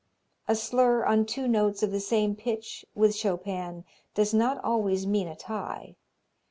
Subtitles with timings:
[0.47, 3.85] A slur on two notes of the same pitch with Chopin
[4.15, 5.95] does not always mean a tie.